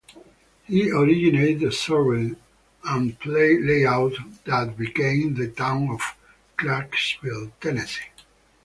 He 0.65 0.89
originated 0.89 1.59
the 1.59 1.71
survey 1.71 2.31
and 2.83 3.19
plat 3.19 3.61
layout 3.61 4.13
that 4.45 4.75
became 4.75 5.35
the 5.35 5.49
town 5.49 5.89
of 5.91 6.01
Clarksville, 6.57 7.51
Tennessee. 7.61 8.07